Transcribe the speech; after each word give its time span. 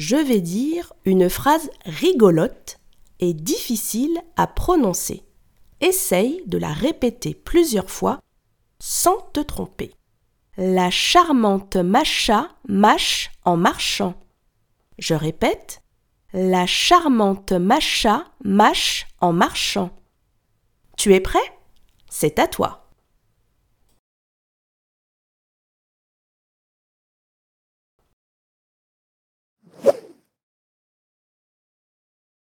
je 0.00 0.16
vais 0.16 0.40
dire 0.40 0.94
une 1.04 1.28
phrase 1.28 1.68
rigolote 1.84 2.78
et 3.18 3.34
difficile 3.34 4.18
à 4.34 4.46
prononcer. 4.46 5.22
Essaye 5.82 6.42
de 6.46 6.56
la 6.56 6.72
répéter 6.72 7.34
plusieurs 7.34 7.90
fois 7.90 8.18
sans 8.78 9.20
te 9.34 9.40
tromper. 9.40 9.92
La 10.56 10.90
charmante 10.90 11.76
Macha 11.76 12.48
mâche 12.66 13.30
en 13.44 13.58
marchant. 13.58 14.14
Je 14.98 15.12
répète. 15.12 15.82
La 16.32 16.66
charmante 16.66 17.52
Macha 17.52 18.24
mâche 18.42 19.06
en 19.20 19.34
marchant. 19.34 19.90
Tu 20.96 21.12
es 21.12 21.20
prêt? 21.20 21.38
C'est 22.08 22.38
à 22.38 22.48
toi. 22.48 22.89